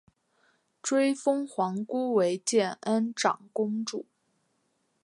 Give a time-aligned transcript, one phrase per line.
[0.81, 4.07] 追封皇姑为建安长公主。